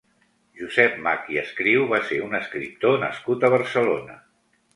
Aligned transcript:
Josep 0.61 0.95
Mach 1.07 1.29
i 1.33 1.37
Escriu 1.41 1.85
va 1.91 1.99
ser 2.07 2.17
un 2.29 2.33
escriptor 2.39 2.99
nascut 3.05 3.47
a 3.49 3.53
Barcelona. 3.57 4.19